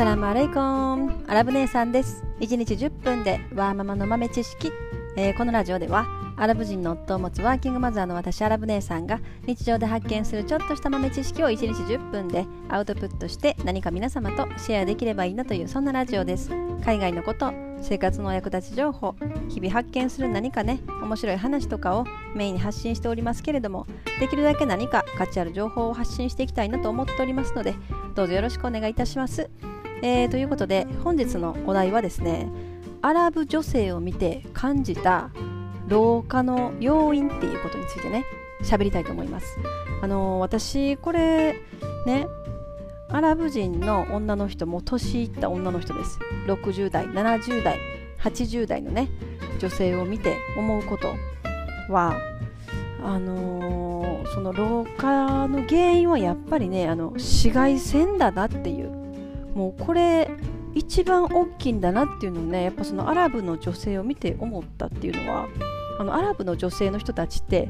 [0.00, 2.24] サラムアレイコンアラブ姉さんです。
[2.40, 4.72] 1日10分でワーママの豆知識、
[5.14, 6.06] えー、このラジオでは
[6.38, 16.48] アラブ人の夫を持つワーキングマザーの私アラブ姉さんが日常で発見するちょっとした豆知識を1日10分でアウトプットして何か皆様とシェアできればいいなというそんなラジオです。
[16.82, 19.16] 海外のこと生活のお役立ち情報
[19.50, 23.86] 日々発見する何かね面白い話とかをメインに発信しておりますけれども
[24.18, 27.74] できるだけ何か価値ある情報を発信していきたいなと思っておりますので
[28.14, 29.50] どうぞよろしくお願いいたします、
[30.02, 32.48] えー、ということで本日のお題はですね
[33.02, 35.30] アラブ女性を見て感じた
[35.88, 38.24] 老化の要因っていうことについてね
[38.62, 39.58] 喋りたいと思います。
[40.02, 41.56] あの私これ
[42.06, 42.26] ね
[43.08, 46.18] アラブ人の女の人も年いった女の人です。
[46.46, 47.78] 60代70代
[48.20, 49.10] 80代のね
[49.58, 51.14] 女性を見て思うこと
[51.92, 52.16] は
[53.02, 58.99] あのー、その老化の原因はやっぱりねあの紫外線だなっていう
[59.54, 60.30] もうこれ
[60.74, 65.48] 一番大きいんだなっていうのをねやっぱそのアラブの女性を見て思ったっていうのは
[65.98, 67.68] あのアラブの女性の人たちって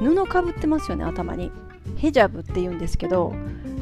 [0.00, 1.50] 布かぶってますよね頭に。
[1.96, 3.32] ヘジャブって言うんですけど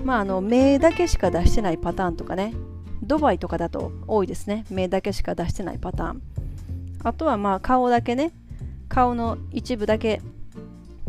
[0.04, 2.54] まああの目だけしか出してないパターンとかね
[3.02, 4.64] ドバイとかだと多いですね。
[4.70, 6.22] 目だけしか出してないパターン。
[7.04, 8.32] あとはまあ顔だけね
[8.88, 10.20] 顔の一部だけ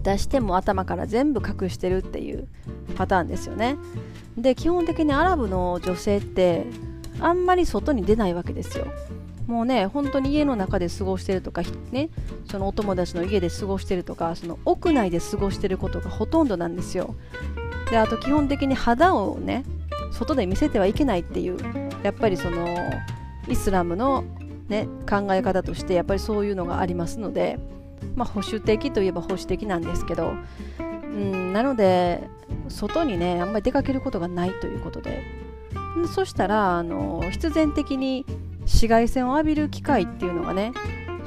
[0.02, 2.48] 出しても頭から全部隠してるっていう
[3.00, 3.78] パターンですよね。
[4.38, 6.66] で基本的にアラブの女性って
[7.22, 8.88] あんまり外に出ないわけですよ。
[9.48, 12.10] もうね本当に家の中で過ごしてるとかね
[12.52, 17.16] そのお友達の家で過ごしてるとかその屋内で過ごしてることがほとんどなんですよ。
[17.90, 19.64] であと基本的に肌をね
[20.12, 21.58] 外で見せてはいけないっていう
[22.04, 22.68] やっぱりその
[23.48, 24.26] イスラムの、
[24.68, 27.60] ね、考え方としてやっぱりそういうのがありますので、
[28.16, 30.34] まあ、保守的といえば保守的なんですけど、
[30.80, 30.84] う
[31.14, 32.22] ん、なので
[32.70, 35.24] 外にねあんまり出かけることがないということで。
[36.14, 38.26] そしたらあの必然的に
[38.62, 40.72] 紫外線を浴びる機会っていうのがね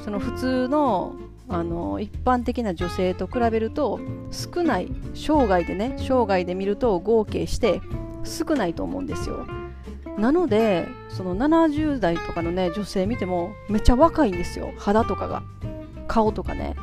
[0.04, 1.16] その普通の
[1.48, 4.00] あの一般的な女性と比べると
[4.30, 7.82] 少ない生涯でね生涯で見ると合計して
[8.24, 9.46] 少ないと思うんですよ。
[10.18, 14.72] なのでその70代とかのね女性見てもめっちゃ若いんですよ。
[14.78, 15.42] 肌とかが。
[16.08, 16.74] 顔とかね。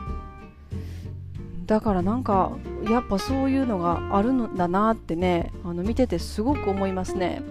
[1.70, 2.52] だからなんか
[2.90, 7.44] やっぱそういうのがあるんだなってねあの見ててすごく思いますね。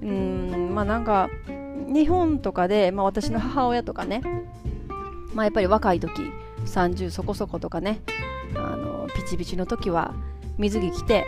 [0.00, 1.28] うんまあなんか
[1.86, 4.22] 日本とかで、まあ、私の母親とかね、
[5.34, 6.10] まあ、やっぱり若い時
[6.64, 8.00] 30そこそことかね
[8.54, 10.14] あのピチピチの時は
[10.56, 11.26] 水着着て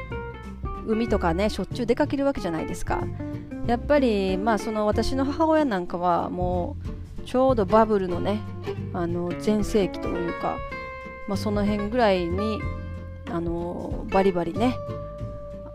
[0.86, 3.04] 海とかねしょっちゅう出かけるわけじゃないですか。
[3.66, 6.76] やっぱりまあその私の母親なんかはも
[7.20, 8.40] うちょうどバブルのね
[8.94, 10.56] あの全盛期というか、
[11.28, 12.60] まあ、その辺ぐらいに
[13.30, 14.76] あのバリバリね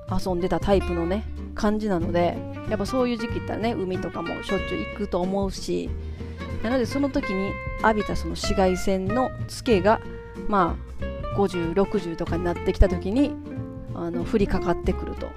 [0.10, 1.26] 遊んでたタイプのね
[1.56, 2.38] 感じなので
[2.70, 5.90] やっぱそういう時期ってね海とかもしょっちゅう行くと思うし
[6.64, 7.52] なのでその時に
[7.82, 10.00] 浴びたその紫外線のつけが
[10.48, 10.78] ま
[11.36, 13.32] あ5060とかになってきた時に
[13.94, 15.28] あの降りかかってくると。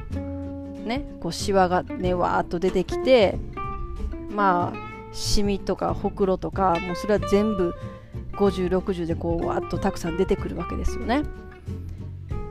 [0.85, 3.39] ねこうシワがねわーっと出てきて
[4.31, 7.75] まあシミとかほくろとかもうそれは全部
[8.35, 11.23] 5060でこうわっとたくさん出てくるわけですよね。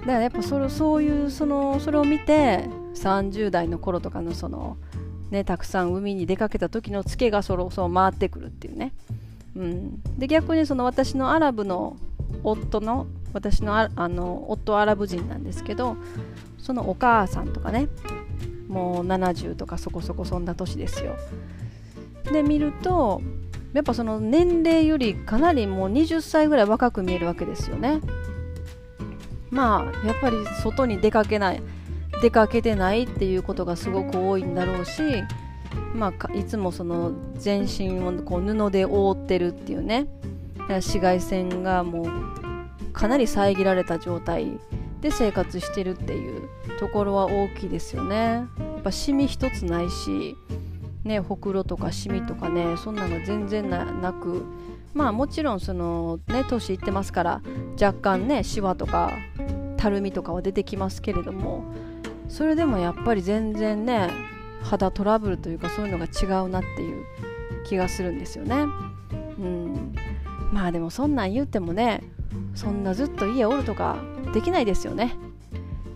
[0.01, 4.77] だからやっぱそれそういうそのそれを見て30代の頃とかのその
[5.31, 8.93] ねたくさん海に出かけた時のツケがそろそろ回ってくるっていうね、
[9.55, 11.97] うん、で逆にその私のアラブの
[12.43, 15.95] 夫の私のあの夫アラブ人なんですけど
[16.57, 17.87] そのお母さんとかね
[18.67, 21.15] もう70とかそこそこそんな年ですよ。
[22.31, 23.21] で見ると
[23.73, 27.99] やっぱその年齢よりかなりもう20歳ぐらい若く見えるわけですよね。
[29.49, 31.61] まあやっぱり外に出かけない
[32.21, 35.01] 出かけてないっていうことがすごく多いんだろうし、
[35.93, 40.07] まあ、いつもその全身をこう布で覆ってるっていうね
[40.69, 44.59] 紫外線がもうかなり遮られた状態
[45.01, 46.49] で生活してるっていう
[46.79, 48.15] ところは大きいですよね。
[48.15, 48.47] や
[48.79, 50.35] っぱシミ一つないし
[51.03, 54.45] ねほくろとかシミとかねそんなの全然なく
[54.93, 57.41] まあもちろんそのね年いってますから
[57.81, 59.11] 若干ねシワとか
[59.77, 61.63] たるみとかは出てきますけれども
[62.29, 64.09] それでもやっぱり全然ね
[64.63, 67.05] 肌トラブルというかそういうのが違うなっていう
[67.65, 68.65] 気がするんですよね。
[69.37, 69.93] うん、
[70.51, 72.01] まあでもそんなん言ってもね
[72.55, 73.97] そんなずっと家おるとか
[74.33, 75.15] できないですよね。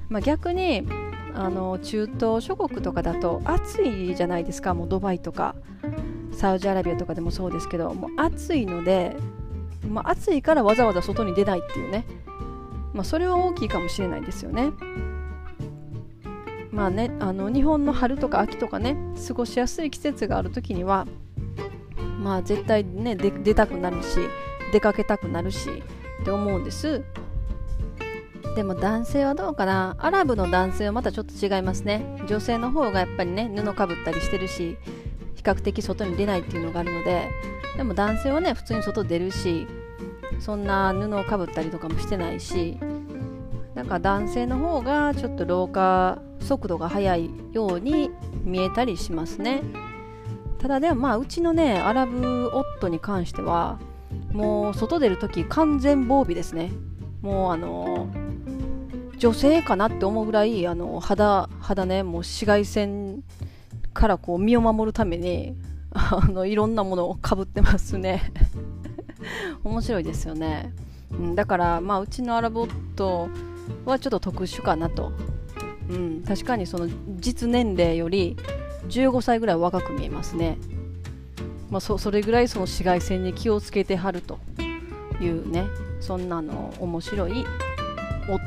[0.10, 0.88] まあ、逆に
[1.38, 4.74] あの中東諸国とかだと暑いじゃないですか。
[4.74, 5.56] もうドバイとか
[6.32, 9.16] サウジアラビアとかでもそうですけどもう暑いので、
[9.88, 12.06] まあ、暑いからわざわざ外に出ないっていうね、
[12.94, 14.72] まあ、それは大きいかもしれないですよね。
[16.72, 18.98] まあねあの日本の春とか秋とかね
[19.28, 21.08] 過ごしやすい季節がある時には
[22.20, 24.20] まあ絶対ね出たくなるし
[24.74, 25.70] 出かけたくなるし
[26.22, 27.04] って思うんです。
[28.58, 29.96] でも男性はどうかな？
[30.00, 32.04] アラブの男性はまたちょっと違いますね。
[32.28, 34.78] 女性の方がやっぱりね布かぶったりしてるし
[35.36, 37.30] 比較的外に出ないっていうのがあるので
[37.78, 39.68] でも男性はね普通に外出るし
[40.40, 42.80] そんな布をかぶったりとかもしてないし
[43.76, 48.10] なんか男性の方がちょっと老化速度が速いように
[48.44, 49.62] 見えたりしますね。
[50.58, 53.78] ただでもまあうちのねアラブ夫に関しては
[54.32, 56.72] もう外出るとき完全防備ですね。
[57.22, 58.08] もうあの
[59.18, 63.24] 女性かなって思うぐらいあの肌肌ねもう紫外線
[63.94, 65.56] からこう身を守るために
[65.92, 68.32] あのいろんなものをかぶってますね。
[69.64, 70.74] 面白いですよね、
[71.12, 73.30] うん、だからまあうちのアラボット
[73.86, 75.12] はちょっと特殊かなと、
[75.90, 78.38] うん、確かにその実年齢より
[78.88, 80.58] 15歳ぐらい若く見えますね、
[81.70, 84.40] まあ、そそれぐらいその紫外線に気をつけてはると
[85.20, 85.66] いうね
[86.00, 87.46] そんなの面白い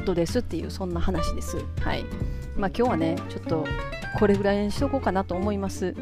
[0.02, 1.58] 夫ですっていうそんな話です。
[1.80, 2.04] はい。
[2.56, 3.66] まあ今日はねちょっと
[4.18, 5.94] これぐらいにしとこうかなと思います。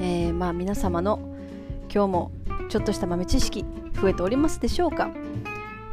[0.00, 1.18] えー、まあ皆様の
[1.92, 2.32] 今日も
[2.68, 3.64] ちょっとした豆知識
[4.00, 5.10] 増えておりますでしょうか。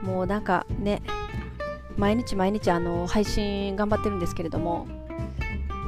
[0.01, 1.01] もうなんかね
[1.98, 4.88] 毎日毎日あの配信頑張ってるんですけれども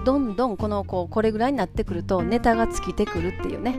[0.05, 3.77] どんどんこのこうこれぐらいになってくるとネタが尽きてくるっていうね、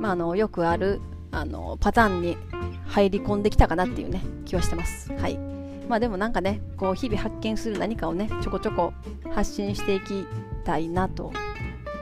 [0.00, 1.00] まあ、あのよくある
[1.32, 2.38] あのパターンに
[2.86, 5.12] 入り込んできたかなっていうね気はしてます。
[5.14, 5.45] はい
[5.88, 8.92] まあでもなんかねこう日々発見する何かをねちょこちょこ
[9.32, 10.26] 発信していき
[10.64, 11.32] たいなと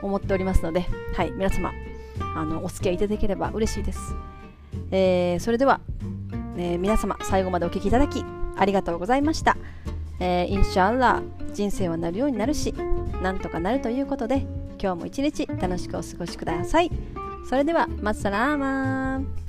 [0.01, 0.85] 思っておりますので、
[1.15, 1.71] はい、皆様
[2.35, 4.15] あのお付き合いいただければ嬉しいです。
[4.91, 5.79] えー、それでは、
[6.57, 8.23] えー、皆様最後までお聴きいただき
[8.57, 9.57] ありがとうございました。
[10.19, 11.21] えー、インシャアラ
[11.53, 12.73] 人生はなるようになるし、
[13.21, 14.45] なんとかなるということで、
[14.81, 16.91] 今日も一日楽しくお過ごしください。
[17.49, 19.44] それでは、マッサラーマー